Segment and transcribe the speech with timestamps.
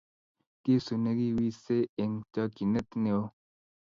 [0.61, 3.27] kiisu ya kiwisei eng' chokchinet neoo